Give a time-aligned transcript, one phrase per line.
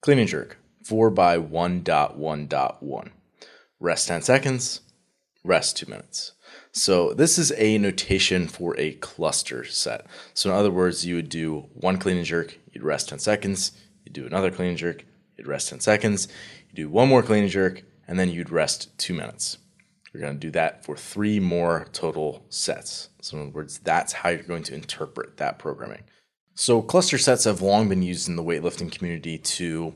[0.00, 3.10] Clean and jerk, 4 by 1.1.1.
[3.78, 4.80] Rest 10 seconds,
[5.44, 6.32] rest 2 minutes.
[6.72, 10.06] So this is a notation for a cluster set.
[10.32, 13.72] So in other words, you would do one clean and jerk, you'd rest 10 seconds,
[14.04, 15.04] you'd do another clean and jerk,
[15.36, 16.28] you'd rest 10 seconds,
[16.70, 19.58] you do one more clean and jerk, and then you'd rest two minutes.
[20.12, 23.10] You're going to do that for three more total sets.
[23.20, 26.02] So, in other words, that's how you're going to interpret that programming.
[26.60, 29.94] So, cluster sets have long been used in the weightlifting community to,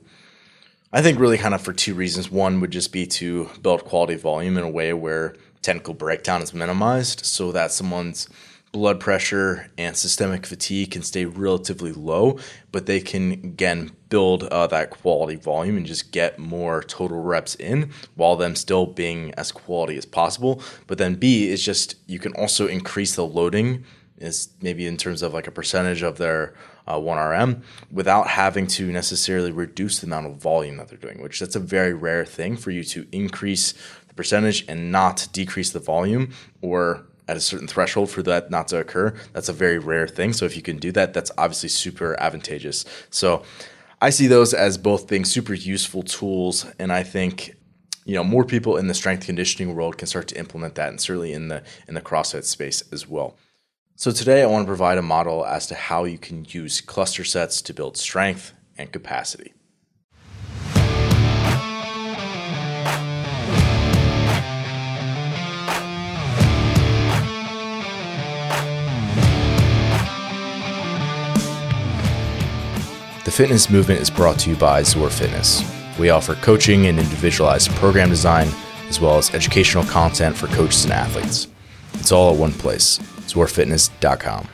[0.95, 2.31] I think, really kind of for two reasons.
[2.31, 6.55] One would just be to build quality volume in a way where technical breakdown is
[6.55, 8.31] minimized so that someone's
[8.73, 12.39] blood pressure and systemic fatigue can stay relatively low,
[12.73, 17.55] but they can again build uh, that quality volume and just get more total reps
[17.57, 20.63] in while them still being as quality as possible.
[20.87, 23.85] But then B is just you can also increase the loading
[24.19, 26.55] is maybe in terms of like a percentage of their
[26.87, 31.41] uh, 1RM without having to necessarily reduce the amount of volume that they're doing, which
[31.41, 33.73] that's a very rare thing for you to increase
[34.09, 38.69] the percentage and not decrease the volume or at a certain threshold for that not
[38.69, 39.15] to occur.
[39.33, 40.33] That's a very rare thing.
[40.33, 42.85] So if you can do that, that's obviously super advantageous.
[43.11, 43.43] So
[44.01, 47.57] I see those as both being super useful tools, and I think
[48.05, 51.01] you know more people in the strength conditioning world can start to implement that, and
[51.01, 53.37] certainly in the in the CrossFit space as well.
[53.97, 57.23] So today I want to provide a model as to how you can use cluster
[57.23, 59.53] sets to build strength and capacity.
[73.25, 75.63] The fitness movement is brought to you by ZOAR Fitness.
[76.01, 78.49] We offer coaching and individualized program design,
[78.89, 81.47] as well as educational content for coaches and athletes.
[82.05, 84.47] It's all at one place, zoarfitness.com.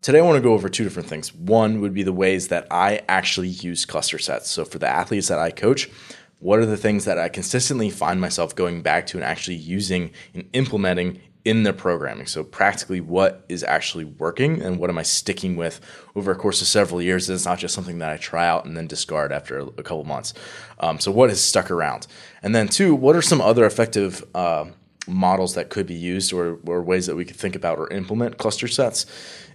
[0.00, 1.34] Today, I want to go over two different things.
[1.34, 4.48] One would be the ways that I actually use cluster sets.
[4.48, 5.90] So, for the athletes that I coach,
[6.38, 10.12] what are the things that I consistently find myself going back to and actually using
[10.34, 12.26] and implementing in their programming.
[12.26, 15.80] So practically what is actually working and what am I sticking with
[16.14, 17.28] over a course of several years.
[17.28, 20.04] And it's not just something that I try out and then discard after a, couple
[20.04, 20.34] months.
[20.78, 22.06] Um, so what has stuck around?
[22.42, 24.66] And then two, what are some other effective uh,
[25.08, 28.38] models that could be used or, or ways that we could think about or implement
[28.38, 29.06] cluster sets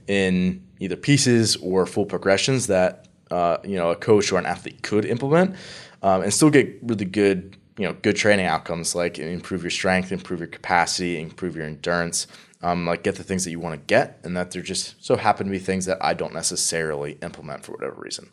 [0.08, 4.81] in either pieces or full progressions that uh, you know a coach or an athlete
[4.84, 5.56] could implement
[6.02, 10.12] um, and still get really good you know good training outcomes like improve your strength,
[10.12, 12.28] improve your capacity, improve your endurance.
[12.64, 15.16] Um, like get the things that you want to get, and that they're just so
[15.16, 18.32] happen to be things that I don't necessarily implement for whatever reason.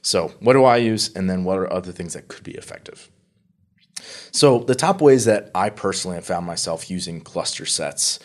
[0.00, 3.10] So, what do I use, and then what are other things that could be effective?
[4.30, 8.20] So, the top ways that I personally have found myself using cluster sets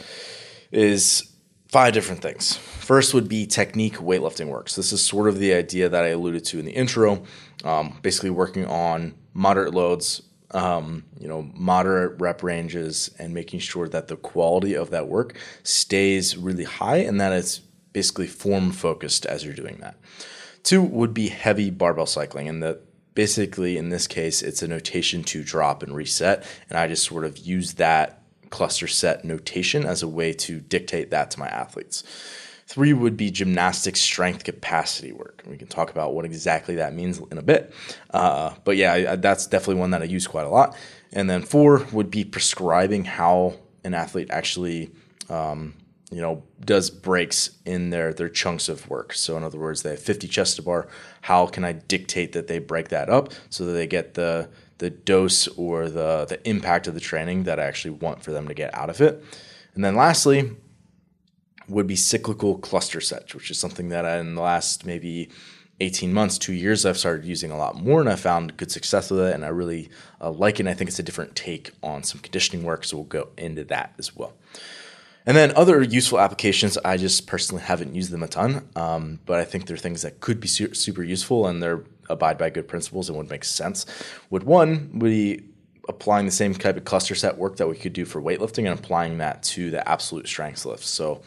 [0.72, 1.30] is
[1.68, 2.56] five different things.
[2.56, 4.78] First would be technique weightlifting works.
[4.78, 7.24] This is sort of the idea that I alluded to in the intro,
[7.66, 10.22] um, basically working on moderate loads
[10.54, 15.38] um, you know, moderate rep ranges and making sure that the quality of that work
[15.64, 17.60] stays really high and that it's
[17.92, 19.96] basically form focused as you're doing that.
[20.64, 22.82] Two would be heavy barbell cycling, and that
[23.16, 27.26] basically in this case it's a notation to drop and reset, and I just sort
[27.26, 32.04] of use that cluster set notation as a way to dictate that to my athletes.
[32.74, 35.44] Three would be gymnastic strength capacity work.
[35.46, 37.72] We can talk about what exactly that means in a bit.
[38.10, 40.76] Uh, but yeah, that's definitely one that I use quite a lot.
[41.12, 44.90] And then four would be prescribing how an athlete actually,
[45.30, 45.76] um,
[46.10, 49.14] you know, does breaks in their their chunks of work.
[49.14, 50.88] So in other words, they have 50 chest to bar.
[51.22, 54.90] How can I dictate that they break that up so that they get the the
[54.90, 58.56] dose or the the impact of the training that I actually want for them to
[58.56, 59.24] get out of it?
[59.76, 60.56] And then lastly,
[61.68, 65.30] would be cyclical cluster sets, which is something that in the last maybe
[65.80, 69.10] 18 months, two years, I've started using a lot more and I found good success
[69.10, 69.34] with it.
[69.34, 69.90] And I really
[70.22, 70.62] uh, like it.
[70.62, 72.86] And I think it's a different take on some conditioning work.
[72.86, 74.34] So we'll go into that as well.
[75.26, 79.40] And then other useful applications, I just personally haven't used them a ton, um, but
[79.40, 82.68] I think they're things that could be su- super useful and they're abide by good
[82.68, 83.86] principles and would make sense.
[84.30, 85.42] Would one be
[85.88, 88.80] applying the same type of cluster set work that we could do for weightlifting and
[88.80, 90.90] applying that to the absolute strength lifts.
[90.90, 91.22] So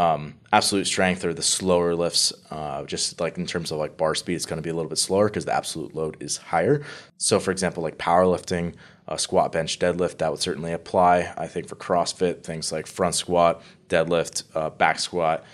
[0.00, 4.14] um, absolute strength or the slower lifts, uh, just like in terms of like bar
[4.14, 6.82] speed, it's going to be a little bit slower because the absolute load is higher.
[7.18, 8.76] So, for example, like powerlifting,
[9.06, 11.34] uh, squat, bench, deadlift, that would certainly apply.
[11.36, 15.44] I think for CrossFit, things like front squat, deadlift, uh, back squat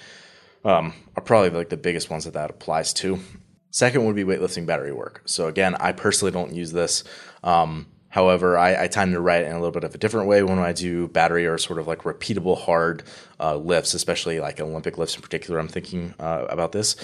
[0.64, 3.19] um, are probably like the biggest ones that that applies to.
[3.72, 5.22] Second would be weightlifting battery work.
[5.25, 7.02] So again, I personally don't use this.
[7.42, 10.42] Um, However, I, I, tend to write in a little bit of a different way
[10.42, 13.02] when I do battery or sort of like repeatable hard
[13.38, 15.60] uh, lifts, especially like Olympic lifts in particular.
[15.60, 16.96] I'm thinking uh, about this.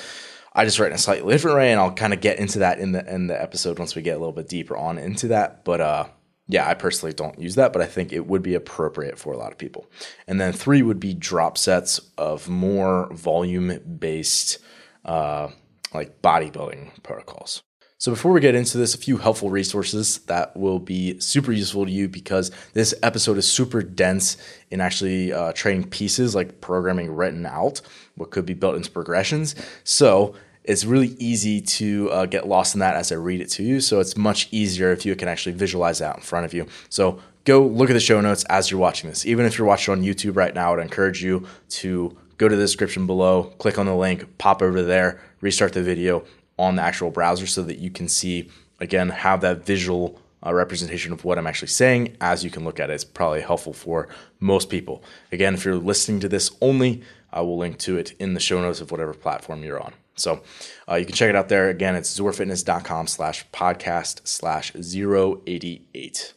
[0.55, 2.79] I just write in a slightly different way, and I'll kind of get into that
[2.79, 5.67] in the in the episode once we get a little bit deeper on into that.
[5.67, 6.06] But uh,
[6.49, 9.37] yeah, I personally don't use that, but I think it would be appropriate for a
[9.37, 9.91] lot of people.
[10.26, 14.61] And then three would be drop sets of more volume based,
[15.05, 15.49] uh,
[15.93, 17.62] like bodybuilding protocols.
[18.02, 21.87] So before we get into this, a few helpful resources that will be super useful
[21.87, 24.38] to you because this episode is super dense
[24.72, 27.81] in actually uh, training pieces like programming written out,
[28.16, 29.54] what could be built into progressions.
[29.84, 30.34] So
[30.64, 33.81] it's really easy to uh, get lost in that as I read it to you.
[33.81, 36.66] So it's much easier if you can actually visualize that in front of you.
[36.88, 39.25] So go look at the show notes as you're watching this.
[39.26, 42.62] Even if you're watching on YouTube right now, I'd encourage you to go to the
[42.62, 46.25] description below, click on the link, pop over there, restart the video,
[46.62, 48.49] on the actual browser so that you can see,
[48.79, 50.17] again, have that visual
[50.47, 52.94] uh, representation of what I'm actually saying as you can look at it.
[52.94, 55.03] It's probably helpful for most people.
[55.32, 58.61] Again, if you're listening to this only, I will link to it in the show
[58.61, 59.93] notes of whatever platform you're on.
[60.14, 60.43] So
[60.88, 61.69] uh, you can check it out there.
[61.69, 66.35] Again, it's zoarfitness.com slash podcast slash 088.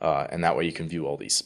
[0.00, 1.42] Uh, and that way you can view all these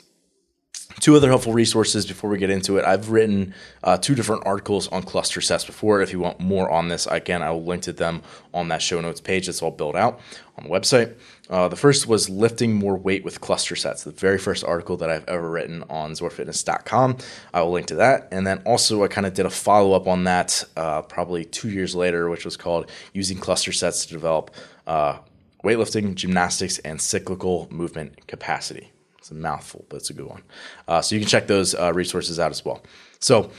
[0.98, 2.84] two other helpful resources before we get into it.
[2.84, 3.54] I've written
[3.84, 6.02] uh, two different articles on cluster sets before.
[6.02, 8.22] If you want more on this, again, I will link to them
[8.52, 10.20] on that show notes page that's all built out
[10.58, 11.14] on the website.
[11.48, 15.10] Uh, the first was lifting more weight with cluster sets, the very first article that
[15.10, 17.18] I've ever written on zoarfitness.com.
[17.52, 18.28] I will link to that.
[18.30, 21.70] And then also, I kind of did a follow up on that uh, probably two
[21.70, 24.50] years later, which was called Using Cluster Sets to Develop
[24.86, 25.18] uh,
[25.64, 28.92] Weightlifting, Gymnastics, and Cyclical Movement Capacity
[29.30, 30.42] a mouthful, but it's a good one.
[30.88, 32.82] Uh, so you can check those uh, resources out as well.
[33.18, 33.50] So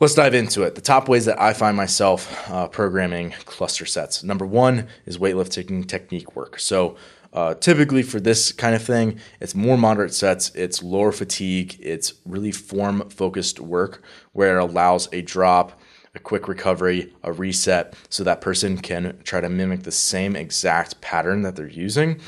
[0.00, 0.74] let's dive into it.
[0.74, 4.22] The top ways that I find myself uh, programming cluster sets.
[4.22, 6.58] Number one is weightlifting technique work.
[6.58, 6.96] So
[7.32, 12.14] uh, typically for this kind of thing, it's more moderate sets, it's lower fatigue, it's
[12.24, 14.02] really form focused work
[14.32, 15.78] where it allows a drop,
[16.14, 21.00] a quick recovery, a reset, so that person can try to mimic the same exact
[21.02, 22.18] pattern that they're using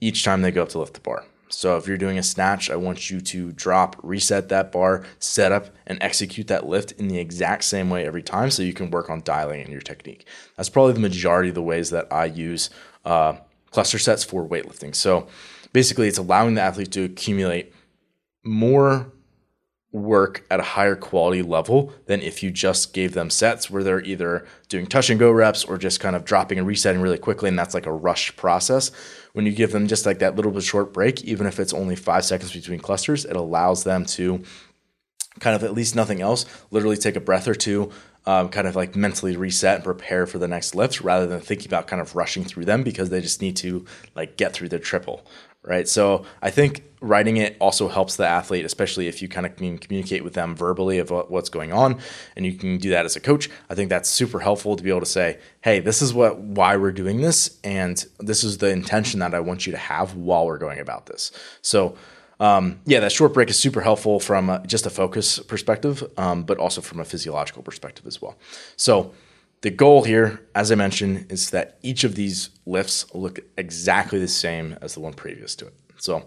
[0.00, 1.24] each time they go up to lift the bar.
[1.54, 5.52] So if you're doing a snatch, I want you to drop, reset that bar, set
[5.52, 8.90] up, and execute that lift in the exact same way every time so you can
[8.90, 10.26] work on dialing in your technique.
[10.56, 12.70] That's probably the majority of the ways that I use
[13.04, 13.34] uh,
[13.70, 14.94] cluster sets for weightlifting.
[14.94, 15.28] So
[15.72, 17.74] basically, it's allowing the athlete to accumulate
[18.44, 19.12] more
[19.92, 24.00] work at a higher quality level than if you just gave them sets where they're
[24.00, 27.48] either doing touch and go reps or just kind of dropping and resetting really quickly
[27.48, 28.90] and that's like a rush process.
[29.34, 31.94] When you give them just like that little bit short break even if it's only
[31.94, 34.42] five seconds between clusters it allows them to
[35.40, 37.90] kind of at least nothing else literally take a breath or two
[38.24, 41.66] um, kind of like mentally reset and prepare for the next lift rather than thinking
[41.66, 43.84] about kind of rushing through them because they just need to
[44.14, 45.26] like get through their triple
[45.64, 45.88] right?
[45.88, 49.78] So I think writing it also helps the athlete, especially if you kind of can
[49.78, 51.98] communicate with them verbally of what's going on,
[52.36, 53.50] and you can do that as a coach.
[53.70, 56.76] I think that's super helpful to be able to say, "Hey, this is what why
[56.76, 60.46] we're doing this, and this is the intention that I want you to have while
[60.46, 61.96] we're going about this." So.
[62.40, 66.42] Um, yeah, that short break is super helpful from a, just a focus perspective, um,
[66.42, 68.36] but also from a physiological perspective as well.
[68.74, 69.12] So,
[69.62, 74.28] the goal here, as I mentioned, is that each of these lifts look exactly the
[74.28, 75.74] same as the one previous to it.
[75.98, 76.26] So,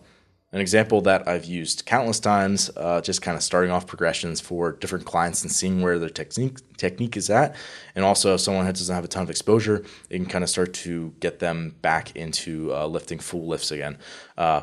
[0.53, 4.71] an example that I've used countless times, uh, just kind of starting off progressions for
[4.71, 7.57] different clients and seeing where their technique technique is at,
[7.93, 10.73] and also if someone doesn't have a ton of exposure, it can kind of start
[10.73, 13.97] to get them back into uh, lifting full lifts again.
[14.37, 14.61] Uh,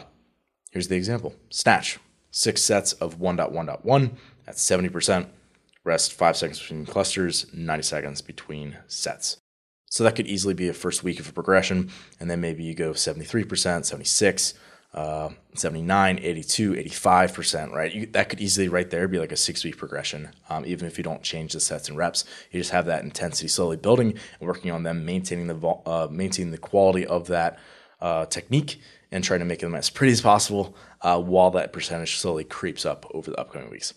[0.70, 1.98] here's the example: snatch,
[2.30, 4.12] six sets of 1.1.1
[4.46, 5.28] at 70 percent
[5.84, 9.38] rest five seconds between clusters, 90 seconds between sets.
[9.90, 12.74] So that could easily be a first week of a progression, and then maybe you
[12.74, 14.54] go 73%, 76,
[14.94, 17.92] uh, 79, 82, 85%, right?
[17.92, 20.98] You, that could easily right there be like a six week progression, um, even if
[20.98, 22.24] you don't change the sets and reps.
[22.50, 26.52] You just have that intensity slowly building and working on them, maintaining the uh, maintaining
[26.52, 27.58] the quality of that
[28.00, 32.16] uh, technique and trying to make them as pretty as possible uh, while that percentage
[32.16, 33.94] slowly creeps up over the upcoming weeks.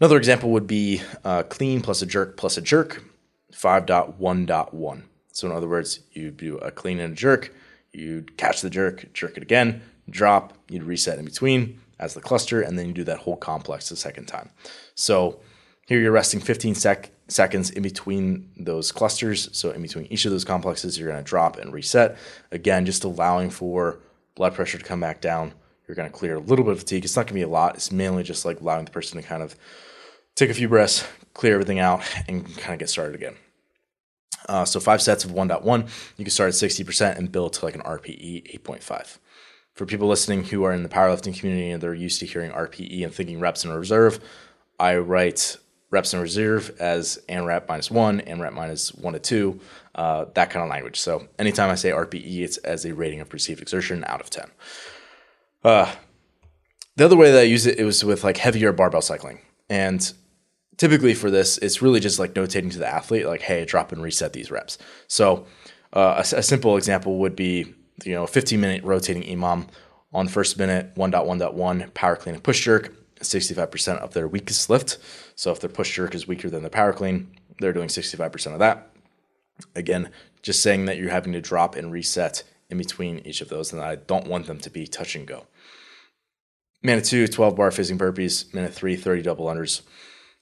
[0.00, 3.02] Another example would be uh, clean plus a jerk plus a jerk,
[3.52, 5.02] 5.1.1.
[5.32, 7.54] So, in other words, you do a clean and a jerk,
[7.92, 12.60] you'd catch the jerk, jerk it again, drop, you'd reset in between as the cluster,
[12.60, 14.50] and then you do that whole complex the second time.
[14.94, 15.40] So,
[15.86, 19.48] here you're resting 15 sec- seconds in between those clusters.
[19.56, 22.16] So, in between each of those complexes, you're going to drop and reset.
[22.50, 24.00] Again, just allowing for
[24.34, 25.54] blood pressure to come back down.
[25.86, 27.04] You're going to clear a little bit of fatigue.
[27.04, 27.74] It's not going to be a lot.
[27.74, 29.56] It's mainly just like allowing the person to kind of
[30.34, 33.36] take a few breaths, clear everything out, and kind of get started again.
[34.48, 37.74] Uh, so five sets of 1.1, you can start at 60% and build to like
[37.74, 39.18] an RPE 8.5.
[39.72, 43.04] For people listening who are in the powerlifting community and they're used to hearing RPE
[43.04, 44.20] and thinking reps in reserve,
[44.78, 45.56] I write
[45.90, 49.60] reps in reserve as AMRAP minus one, AMRAP minus one to two,
[49.94, 51.00] uh, that kind of language.
[51.00, 54.50] So anytime I say RPE, it's as a rating of perceived exertion out of 10.
[55.64, 55.90] Uh,
[56.96, 59.40] the other way that I use it, it was with like heavier barbell cycling.
[59.68, 60.12] And
[60.76, 64.02] typically for this, it's really just like notating to the athlete, like, hey, drop and
[64.02, 64.78] reset these reps.
[65.08, 65.46] So
[65.92, 69.68] uh, a, a, simple example would be, you know, 15 minute rotating EMOM
[70.12, 74.98] on first minute, 1.1.1 power clean and push jerk, 65% of their weakest lift.
[75.34, 78.58] So if their push jerk is weaker than the power clean, they're doing 65% of
[78.58, 78.90] that.
[79.74, 80.10] Again,
[80.42, 83.80] just saying that you're having to drop and reset in between each of those, and
[83.80, 85.46] I don't want them to be touch and go.
[86.84, 88.52] Minute two, 12 bar facing burpees.
[88.52, 89.80] Minute three, 30 double unders.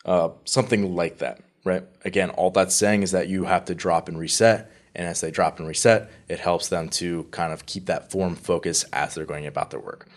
[0.05, 1.85] Uh, something like that, right?
[2.05, 4.69] Again, all that's saying is that you have to drop and reset.
[4.93, 8.35] And as they drop and reset, it helps them to kind of keep that form
[8.35, 10.09] focus as they're going about their work.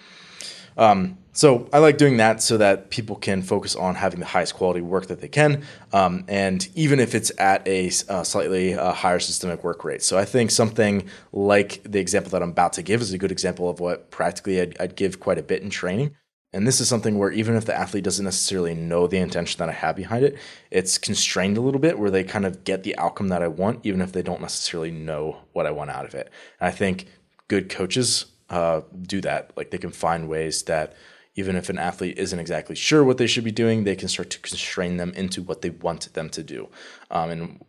[0.78, 4.56] Um, so I like doing that so that people can focus on having the highest
[4.56, 8.94] quality work that they can, um, and even if it's at a uh, slightly uh,
[8.94, 10.02] higher systemic work rate.
[10.02, 13.34] So I think something like the example that I'm about to give is a good
[13.34, 16.16] example of what practically I'd, I'd give quite a bit in training.
[16.54, 19.68] And this is something where even if the athlete doesn't necessarily know the intention that
[19.68, 20.38] I have behind it,
[20.72, 23.86] it's constrained a little bit where they kind of get the outcome that I want,
[23.86, 26.32] even if they don't necessarily know what I want out of it.
[26.62, 27.08] And I think
[27.50, 29.52] good coaches uh, do that.
[29.56, 30.94] Like they can find ways that
[31.36, 34.30] even if an athlete isn't exactly sure what they should be doing, they can start
[34.32, 36.70] to constrain them into what they want them to do.
[37.12, 37.66] Um, and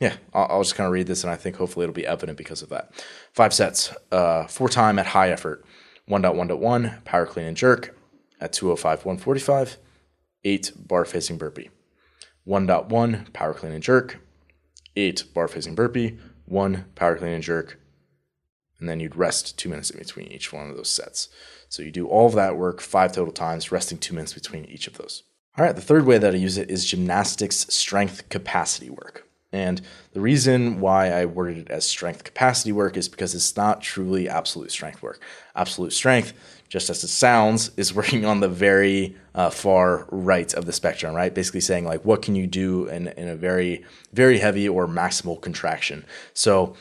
[0.00, 2.38] yeah, I'll, I'll just kind of read this, and I think hopefully it'll be evident
[2.38, 2.92] because of that.
[3.32, 5.64] Five sets, uh, four time at high effort,
[6.08, 7.96] 1.1.1, power clean and jerk
[8.40, 9.76] at 205, 145,
[10.44, 11.70] eight bar facing burpee.
[12.46, 14.20] 1.1, power clean and jerk,
[14.96, 16.16] eight bar facing burpee,
[16.46, 17.78] one power clean and jerk,
[18.80, 21.28] and then you'd rest two minutes in between each one of those sets.
[21.68, 24.86] So you do all of that work five total times, resting two minutes between each
[24.86, 25.24] of those.
[25.56, 29.28] All right, the third way that I use it is gymnastics strength capacity work.
[29.52, 29.80] And
[30.12, 34.28] the reason why I worded it as strength capacity work is because it's not truly
[34.28, 35.20] absolute strength work.
[35.56, 36.34] Absolute strength,
[36.68, 41.14] just as it sounds, is working on the very uh, far right of the spectrum,
[41.14, 41.34] right?
[41.34, 45.40] Basically saying, like, what can you do in, in a very, very heavy or maximal
[45.40, 46.04] contraction?
[46.34, 46.76] So,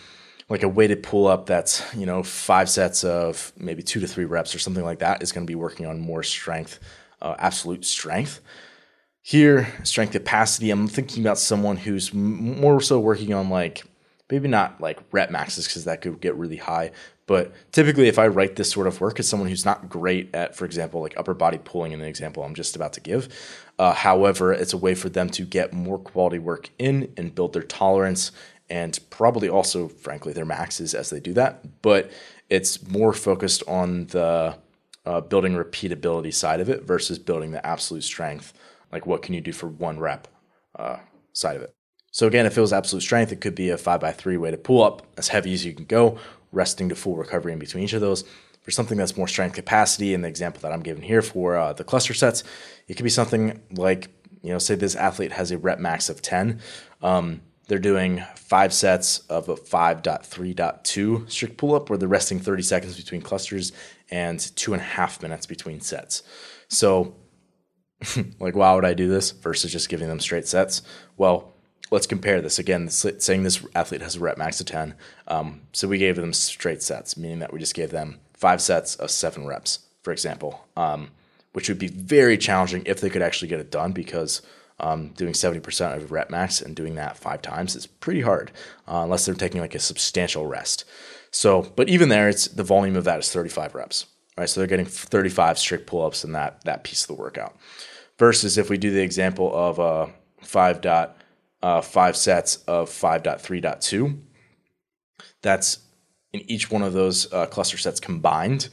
[0.49, 4.25] like a weighted pull up that's you know five sets of maybe two to three
[4.25, 6.79] reps or something like that is going to be working on more strength
[7.21, 8.41] uh, absolute strength.
[9.21, 13.83] Here strength capacity i'm thinking about someone who's more so working on like
[14.31, 16.91] maybe not like rep maxes because that could get really high
[17.25, 20.55] but typically if i write this sort of work as someone who's not great at
[20.55, 23.27] for example like upper body pulling in the example i'm just about to give
[23.79, 27.51] uh, however it's a way for them to get more quality work in and build
[27.51, 28.31] their tolerance
[28.69, 31.81] and probably also, frankly, their maxes as they do that.
[31.81, 32.11] But
[32.49, 34.57] it's more focused on the
[35.05, 38.53] uh, building repeatability side of it versus building the absolute strength.
[38.91, 40.27] Like, what can you do for one rep
[40.75, 40.97] uh,
[41.33, 41.73] side of it?
[42.11, 44.63] So, again, if it was absolute strength, it could be a five by three weighted
[44.63, 46.17] pull up as heavy as you can go,
[46.51, 48.23] resting to full recovery in between each of those.
[48.61, 51.71] For something that's more strength capacity, in the example that I'm giving here for uh,
[51.71, 52.43] the cluster sets,
[52.89, 54.09] it could be something like,
[54.41, 56.59] you know, say this athlete has a rep max of 10.
[57.01, 62.63] Um, they're doing five sets of a 5.3.2 strict pull up where they're resting 30
[62.63, 63.71] seconds between clusters
[64.09, 66.23] and two and a half minutes between sets.
[66.69, 67.15] So,
[68.39, 70.81] like, why would I do this versus just giving them straight sets?
[71.17, 71.53] Well,
[71.91, 72.89] let's compare this again.
[72.89, 74.95] Saying this athlete has a rep max of 10.
[75.27, 78.95] Um, so we gave them straight sets, meaning that we just gave them five sets
[78.95, 81.11] of seven reps, for example, um,
[81.53, 84.41] which would be very challenging if they could actually get it done because
[84.79, 88.51] um, doing 70% of rep max and doing that five times is pretty hard
[88.87, 90.85] uh, unless they're taking like a substantial rest.
[91.31, 94.05] So, but even there, it's the volume of that is 35 reps,
[94.37, 94.49] right?
[94.49, 97.55] So they're getting 35 strict pull ups in that, that piece of the workout.
[98.19, 100.07] Versus if we do the example of uh,
[100.41, 101.17] five dot,
[101.61, 104.19] uh, five sets of 5.3.2,
[105.41, 105.79] that's
[106.33, 108.69] in each one of those uh, cluster sets combined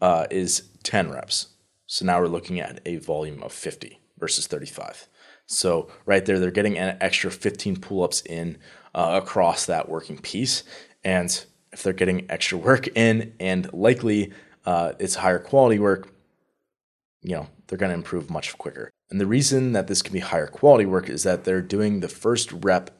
[0.00, 1.48] uh, is 10 reps.
[1.86, 5.08] So now we're looking at a volume of 50 versus 35.
[5.46, 8.58] So right there, they're getting an extra 15 pull-ups in
[8.94, 10.64] uh, across that working piece.
[11.04, 14.32] And if they're getting extra work in and likely
[14.64, 16.08] uh, it's higher quality work,
[17.22, 18.90] you know, they're going to improve much quicker.
[19.10, 22.08] And the reason that this can be higher quality work is that they're doing the
[22.08, 22.90] first rep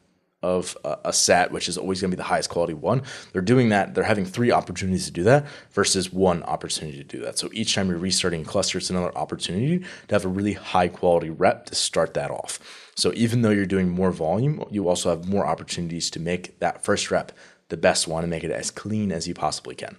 [0.47, 3.01] of a, a set, which is always going to be the highest quality one.
[3.33, 3.93] They're doing that.
[3.93, 7.37] They're having three opportunities to do that versus one opportunity to do that.
[7.37, 10.87] So each time you're restarting a cluster, it's another opportunity to have a really high
[10.87, 12.59] quality rep to start that off.
[12.95, 16.83] So even though you're doing more volume, you also have more opportunities to make that
[16.83, 17.31] first rep
[17.69, 19.97] the best one and make it as clean as you possibly can.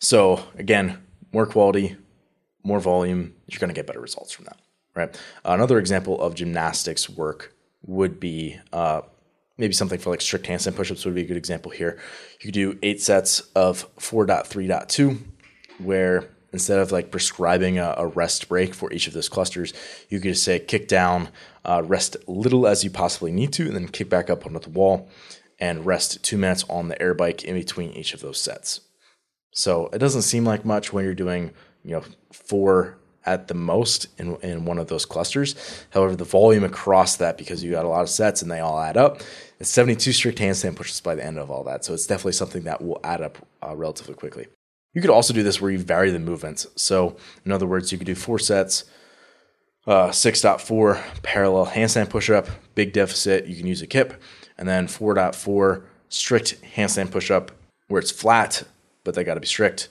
[0.00, 1.02] So again,
[1.32, 1.96] more quality,
[2.62, 4.58] more volume, you're going to get better results from that
[4.98, 5.18] right?
[5.44, 7.54] Another example of gymnastics work
[7.86, 9.02] would be uh,
[9.58, 11.98] maybe something for like strict handstand pushups would be a good example here.
[12.40, 15.18] You could do eight sets of 4.3.2,
[15.78, 19.74] where instead of like prescribing a, a, rest break for each of those clusters,
[20.08, 21.28] you could just say kick down,
[21.64, 24.70] uh, rest little as you possibly need to, and then kick back up onto the
[24.70, 25.10] wall
[25.58, 28.80] and rest two minutes on the air bike in between each of those sets.
[29.52, 31.50] So it doesn't seem like much when you're doing,
[31.84, 35.54] you know, four at the most in, in one of those clusters.
[35.90, 38.80] However, the volume across that, because you got a lot of sets and they all
[38.80, 39.20] add up,
[39.58, 41.84] it's 72 strict handstand pushes by the end of all that.
[41.84, 44.46] So it's definitely something that will add up uh, relatively quickly.
[44.94, 46.66] You could also do this where you vary the movements.
[46.76, 48.84] So, in other words, you could do four sets,
[49.86, 54.20] uh, 6.4 parallel handstand push up, big deficit, you can use a kip,
[54.56, 57.52] and then 4.4 strict handstand push up
[57.88, 58.64] where it's flat,
[59.04, 59.88] but they got to be strict.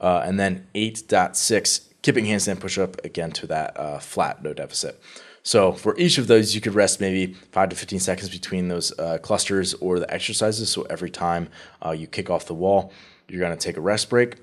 [0.00, 5.00] Uh, and then 8.6 kipping handstand push up again to that uh, flat, no deficit.
[5.48, 8.92] So for each of those, you could rest maybe five to 15 seconds between those
[8.98, 10.70] uh, clusters or the exercises.
[10.70, 11.48] So every time
[11.82, 12.92] uh, you kick off the wall,
[13.28, 14.36] you're going to take a rest break.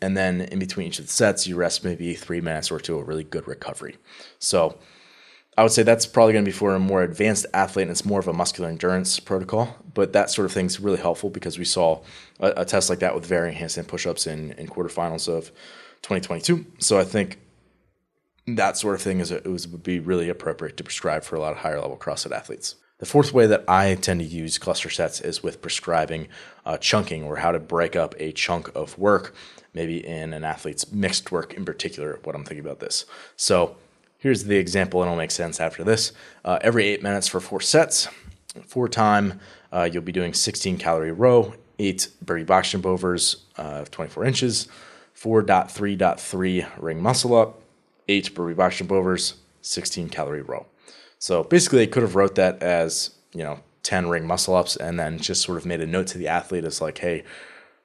[0.00, 2.96] And then in between each of the sets, you rest maybe three minutes or two,
[2.96, 3.96] a really good recovery.
[4.38, 4.78] So
[5.58, 8.04] I would say that's probably going to be for a more advanced athlete and it's
[8.04, 9.76] more of a muscular endurance protocol.
[9.92, 12.02] But that sort of thing is really helpful because we saw
[12.38, 15.46] a, a test like that with varying handstand push ups in, in quarterfinals of
[16.02, 16.64] 2022.
[16.78, 17.40] So I think
[18.46, 21.36] that sort of thing is a, it was, would be really appropriate to prescribe for
[21.36, 22.76] a lot of higher level CrossFit athletes.
[22.98, 26.28] The fourth way that I tend to use cluster sets is with prescribing
[26.64, 29.34] uh, chunking or how to break up a chunk of work,
[29.72, 33.04] maybe in an athlete's mixed work in particular, what I'm thinking about this.
[33.36, 33.76] So
[34.18, 36.12] here's the example, and it'll make sense after this.
[36.44, 38.08] Uh, every eight minutes for four sets,
[38.66, 39.40] four time,
[39.72, 44.68] uh, you'll be doing 16 calorie row, eight burpee box jump overs, uh, 24 inches,
[45.16, 47.60] 4.3.3 ring muscle up,
[48.08, 50.66] eight burpee box jump overs, 16 calorie row.
[51.18, 54.98] So basically, they could have wrote that as you know 10 ring muscle ups, and
[54.98, 57.24] then just sort of made a note to the athlete as like, hey,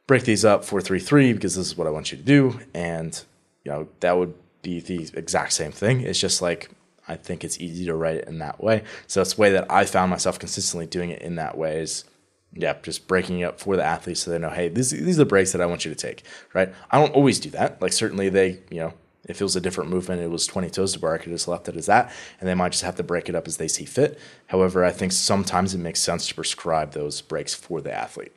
[0.07, 2.59] break these up four three three because this is what I want you to do,
[2.73, 3.21] and
[3.63, 6.01] you know that would be the exact same thing.
[6.01, 6.69] It's just like
[7.07, 8.83] I think it's easy to write it in that way.
[9.07, 12.05] So it's the way that I found myself consistently doing it in that way is
[12.53, 15.23] yeah, just breaking it up for the athletes so they know, hey, these, these are
[15.23, 16.73] the breaks that I want you to take, right?
[16.89, 17.81] I don't always do that.
[17.81, 18.93] Like certainly they, you know,
[19.27, 21.47] if it was a different movement, it was 20 toes to bar, I could just
[21.47, 23.67] left it as that, and they might just have to break it up as they
[23.67, 24.19] see fit.
[24.47, 28.33] However, I think sometimes it makes sense to prescribe those breaks for the athlete.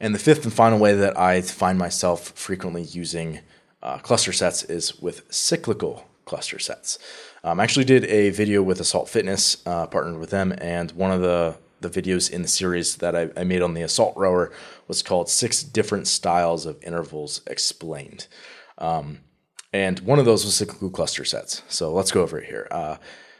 [0.00, 3.40] And the fifth and final way that I find myself frequently using
[3.82, 6.98] uh, cluster sets is with cyclical cluster sets.
[7.44, 11.12] Um, I actually did a video with Assault Fitness, uh, partnered with them, and one
[11.12, 14.50] of the the videos in the series that I, I, made on the assault rower
[14.88, 18.28] was called Six Different Styles of Intervals Explained.
[18.78, 19.20] Um,
[19.76, 21.62] and one of those was cyclical cluster sets.
[21.68, 22.66] So let's go over it here.
[22.70, 22.96] Uh,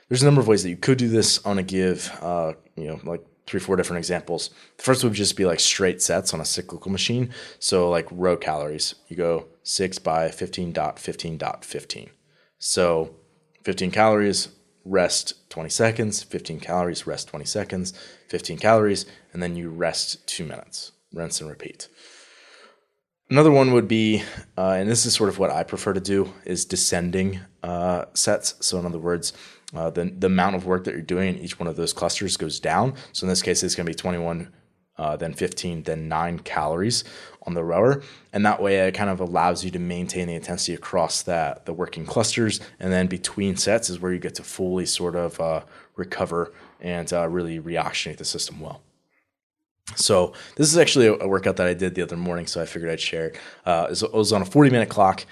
[0.09, 1.43] there's a number of ways that you could do this.
[1.45, 4.51] Want to give, uh, you know, like three, four different examples.
[4.77, 7.33] The first would just be like straight sets on a cyclical machine.
[7.59, 12.11] So like row calories, you go six by 15 dot 15 dot 15.
[12.59, 13.17] So
[13.65, 14.49] 15 calories,
[14.85, 17.93] rest 20 seconds, 15 calories, rest 20 seconds,
[18.29, 20.93] 15 calories, and then you rest two minutes.
[21.15, 21.89] Rinse and repeat.
[23.29, 24.23] Another one would be,
[24.57, 28.55] uh, and this is sort of what I prefer to do, is descending uh, sets.
[28.61, 29.33] So, in other words,
[29.75, 32.37] uh, the, the amount of work that you're doing in each one of those clusters
[32.37, 32.95] goes down.
[33.13, 34.53] So, in this case, it's going to be 21,
[34.97, 37.03] uh, then 15, then 9 calories
[37.43, 38.01] on the rower.
[38.33, 41.73] And that way, it kind of allows you to maintain the intensity across that the
[41.73, 42.61] working clusters.
[42.79, 45.63] And then between sets is where you get to fully sort of uh,
[45.97, 48.83] recover and uh, really reoxygenate the system well.
[49.95, 52.91] So this is actually a, workout that I did the other morning, so I figured
[52.91, 53.39] I'd share it.
[53.65, 55.25] Uh, it was on a 40 minute clock,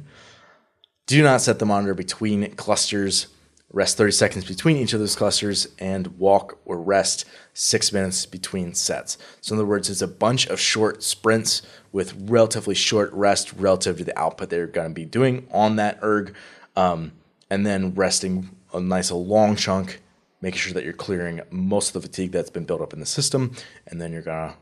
[1.07, 3.29] do not set the monitor between clusters.
[3.73, 8.75] Rest 30 seconds between each of those clusters and walk or rest six minutes between
[8.75, 9.19] sets.
[9.41, 13.99] So, in other words, it's a bunch of short sprints with relatively short rest relative
[13.99, 16.35] to the output they're going to be doing on that erg.
[16.77, 17.13] Um,
[17.51, 20.01] and then resting a nice long chunk,
[20.41, 23.07] making sure that you're clearing most of the fatigue that's been built up in the
[23.07, 23.53] system,
[23.87, 24.55] and then you're gonna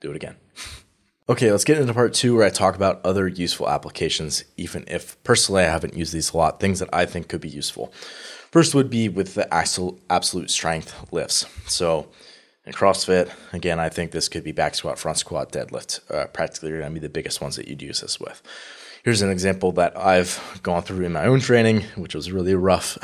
[0.00, 0.36] do it again.
[1.26, 5.22] Okay, let's get into part two where I talk about other useful applications, even if
[5.24, 7.94] personally I haven't used these a lot, things that I think could be useful.
[8.50, 11.46] First would be with the absolute strength lifts.
[11.66, 12.08] So
[12.66, 16.00] in CrossFit, again, I think this could be back squat, front squat, deadlift.
[16.10, 18.42] Uh, practically, are going to be the biggest ones that you'd use this with.
[19.02, 22.98] Here's an example that I've gone through in my own training, which was really rough.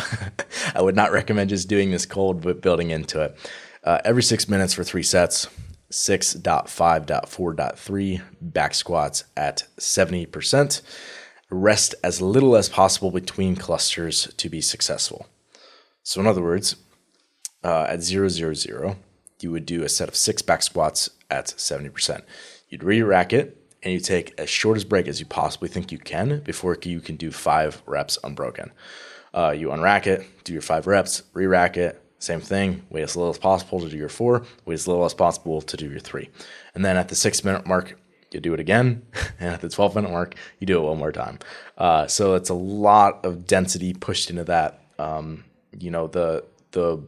[0.77, 3.39] I would not recommend just doing this cold, but building into it.
[3.83, 5.49] Uh, every six minutes for three sets,
[5.91, 10.81] 6.5.4.3 back squats at 70%.
[11.51, 15.27] Rest as little as possible between clusters to be successful.
[16.03, 16.77] So, in other words,
[17.65, 18.97] uh, at 0, 0, 0,
[19.41, 22.23] you would do a set of six back squats at 70%.
[22.69, 25.91] You'd re rack it and you take as short as break as you possibly think
[25.91, 28.71] you can before you can do five reps unbroken.
[29.33, 33.17] Uh, you unrack it, do your five reps, re rack it, same thing, wait as
[33.17, 36.01] little as possible to do your four, wait as little as possible to do your
[36.01, 36.29] three.
[36.75, 37.99] And then at the six minute mark,
[38.31, 39.03] you do it again.
[39.41, 41.39] And at the 12 minute mark, you do it one more time.
[41.79, 44.81] Uh, so it's a lot of density pushed into that.
[44.99, 45.45] Um,
[45.79, 47.03] you know, the, the,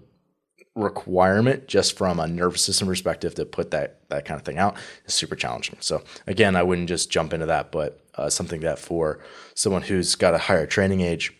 [0.74, 4.74] requirement just from a nervous system perspective to put that that kind of thing out
[5.04, 5.76] is super challenging.
[5.80, 9.18] So again, I wouldn't just jump into that, but uh, something that for
[9.54, 11.34] someone who's got a higher training age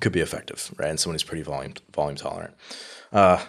[0.00, 0.90] could be effective, right?
[0.90, 2.54] And someone who's pretty volume volume tolerant.
[3.12, 3.42] Uh,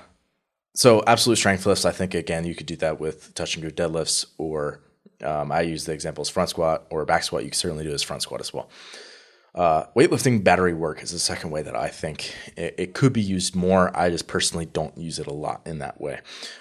[0.73, 3.69] so absolute strength lifts, I think again you could do that with touch and go
[3.69, 4.81] deadlifts, or
[5.23, 7.43] um, I use the examples front squat or back squat.
[7.43, 8.69] You can certainly do as front squat as well.
[9.55, 13.21] Uh, weightlifting battery work is the second way that I think it, it, could be
[13.21, 13.97] used more.
[13.97, 16.19] I just personally don't use it a lot in that way.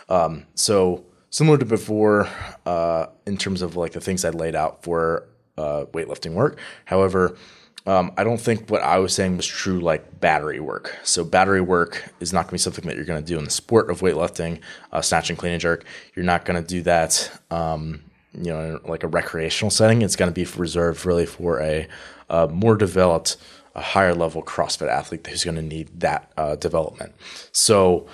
[0.09, 2.29] Um, so similar to before,
[2.65, 5.27] uh, in terms of like the things I laid out for
[5.59, 6.61] uh, weightlifting work.
[6.85, 7.37] However,
[7.87, 10.97] um, I don't think what I was saying was true like battery work.
[11.03, 13.44] So battery work is not going to be something that you're going to do in
[13.44, 15.85] the sport of weightlifting, uh, snatch and clean and jerk.
[16.14, 20.01] You're not going to do that, um, you know, like a recreational setting.
[20.01, 21.87] It's going to be reserved really for a,
[22.31, 23.37] a more developed,
[23.75, 27.12] a higher level CrossFit athlete who's going to need that uh, development.
[27.53, 28.07] So,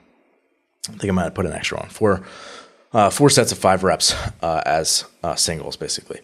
[0.88, 2.22] I think I might have put an extra on four.
[2.92, 6.20] Uh, four sets of five reps uh, as uh, singles, basically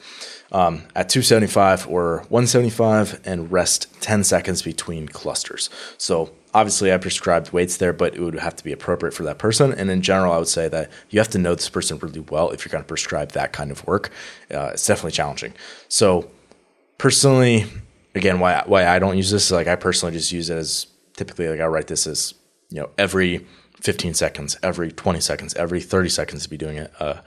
[0.52, 5.70] um, at 275 or 175 and rest 10 seconds between clusters.
[5.98, 9.38] So obviously I prescribed weights there, but it would have to be appropriate for that
[9.38, 9.72] person.
[9.72, 12.50] And in general, I would say that you have to know this person really well
[12.50, 14.10] if you're going to prescribe that kind of work.
[14.52, 15.54] Uh, it's definitely challenging.
[15.88, 16.30] So
[16.98, 17.64] personally,
[18.14, 20.86] again, why why I don't use this is like I personally just use it as
[21.16, 22.34] typically like I write this as
[22.68, 23.46] you know every
[23.82, 26.78] 15 seconds, every 20 seconds, every 30 seconds to be doing.
[27.00, 27.20] Uh,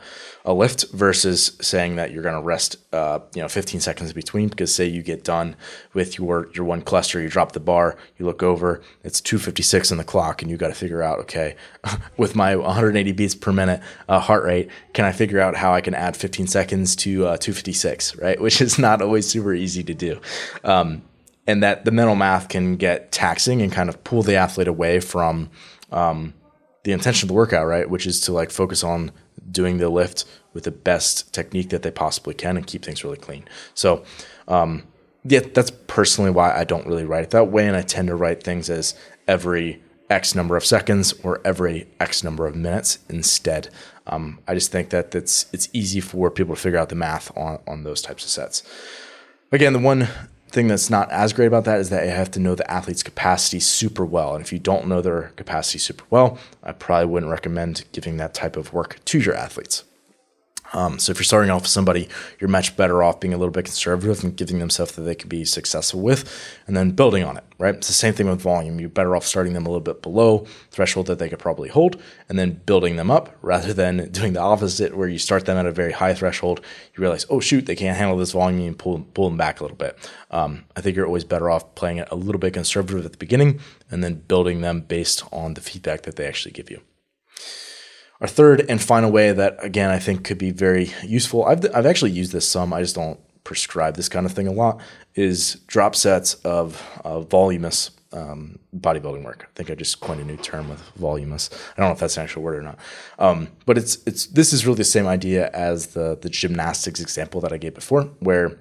[0.46, 4.48] a lift versus saying that you're going to rest, uh, you know, 15 seconds between.
[4.48, 5.58] Because say you get done
[5.94, 9.98] with your your one cluster, you drop the bar, you look over, it's 256 in
[9.98, 11.56] the clock, and you got to figure out, okay,
[12.18, 15.82] with my 180 beats per minute uh, heart rate, can I figure out how I
[15.82, 18.40] can add 15 seconds to uh, 256, right?
[18.46, 20.22] Which is not always super easy to do.
[20.64, 21.02] Um,
[21.48, 25.00] and that the mental math can get taxing and kind of pull the athlete away
[25.00, 25.50] from
[25.92, 26.34] um,
[26.86, 27.90] the intention of the workout, right?
[27.90, 29.12] Which is to like focus on
[29.52, 33.18] doing the lift with the best technique that they possibly can and keep things really
[33.18, 33.44] clean.
[33.74, 34.04] So,
[34.48, 34.84] um,
[35.24, 37.68] yeah, that's personally why I don't really write it that way.
[37.68, 38.94] And I tend to write things as
[39.28, 43.70] every X number of seconds or every X number of minutes instead.
[44.06, 47.36] Um, I just think that that's it's easy for people to figure out the math
[47.36, 48.62] on, on those types of sets.
[49.52, 50.08] Again, the one
[50.56, 53.04] thing that's not as great about that is that you have to know the athlete's
[53.04, 54.34] capacity super well.
[54.34, 58.34] And if you don't know their capacity super well, I probably wouldn't recommend giving that
[58.34, 59.84] type of work to your athletes.
[60.76, 63.54] Um, so if you're starting off with somebody, you're much better off being a little
[63.54, 66.30] bit conservative and giving them stuff that they could be successful with,
[66.68, 67.46] and then building on it.
[67.58, 67.74] Right?
[67.74, 68.82] It's the same thing with volume.
[68.82, 72.02] You're better off starting them a little bit below threshold that they could probably hold,
[72.28, 75.66] and then building them up rather than doing the opposite where you start them at
[75.66, 76.60] a very high threshold.
[76.94, 79.64] You realize, oh shoot, they can't handle this volume, and pull pull them back a
[79.64, 79.98] little bit.
[80.30, 83.18] Um, I think you're always better off playing it a little bit conservative at the
[83.18, 86.82] beginning, and then building them based on the feedback that they actually give you.
[88.26, 91.46] Our third and final way that, again, I think could be very useful.
[91.46, 92.74] I've, I've actually used this some.
[92.74, 94.82] I just don't prescribe this kind of thing a lot
[95.14, 99.48] is drop sets of uh, voluminous um, bodybuilding work.
[99.48, 101.52] I think I just coined a new term with voluminous.
[101.78, 102.80] I don't know if that's an actual word or not.
[103.20, 107.42] Um, but it's it's this is really the same idea as the the gymnastics example
[107.42, 108.58] that I gave before, where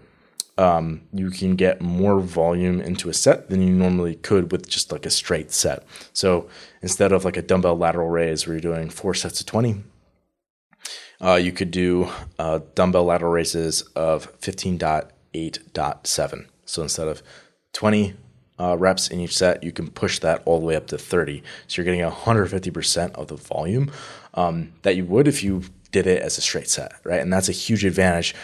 [0.57, 4.93] um, you can get more volume into a set than you normally could with just
[4.93, 5.85] like a straight set.
[6.13, 6.49] So
[6.83, 9.83] instead of like a dumbbell lateral raise where you're doing four sets of 20,
[11.21, 16.47] uh, you could do uh, dumbbell lateral raises of 15.8.7.
[16.67, 17.23] So instead of
[17.73, 18.15] 20
[18.59, 21.43] uh, reps in each set, you can push that all the way up to 30.
[21.67, 23.91] So you're getting 150% of the volume
[24.35, 27.21] um, that you would if you did it as a straight set, right?
[27.21, 28.35] And that's a huge advantage,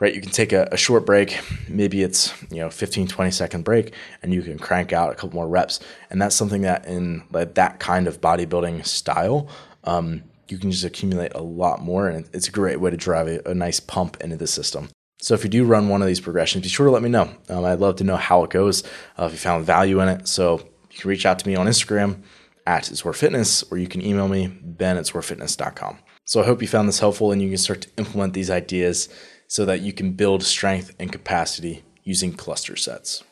[0.00, 0.14] right?
[0.14, 3.94] You can take a, a short break, maybe it's, you know, 15, 20 second break,
[4.22, 5.78] and you can crank out a couple more reps.
[6.08, 9.48] And that's something that in like that kind of bodybuilding style,
[9.84, 12.08] um, you can just accumulate a lot more.
[12.08, 14.88] And it's a great way to drive a, a nice pump into the system.
[15.22, 17.30] So if you do run one of these progressions, be sure to let me know.
[17.50, 18.82] Um, I'd love to know how it goes,
[19.18, 20.26] uh, if you found value in it.
[20.26, 20.60] So
[20.90, 22.22] you can reach out to me on Instagram
[22.66, 25.98] at It's Fitness, or you can email me, ben at zoarfitness.com.
[26.24, 29.10] So I hope you found this helpful and you can start to implement these ideas
[29.50, 33.24] so that you can build strength and capacity using cluster sets.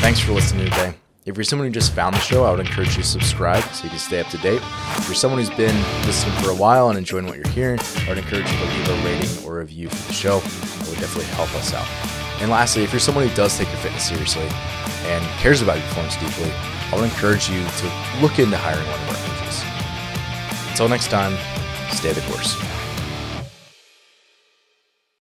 [0.00, 0.94] Thanks for listening today.
[1.26, 3.84] If you're someone who just found the show, I would encourage you to subscribe so
[3.84, 4.62] you can stay up to date.
[4.96, 8.08] If you're someone who's been listening for a while and enjoying what you're hearing, I
[8.08, 10.38] would encourage you to leave a rating or review for the show.
[10.38, 11.86] It would definitely help us out.
[12.40, 14.48] And lastly, if you're someone who does take your fitness seriously
[15.12, 16.50] and cares about your performance deeply,
[16.90, 20.70] I would encourage you to look into hiring one of our coaches.
[20.70, 21.36] Until next time,
[21.94, 22.81] stay the course.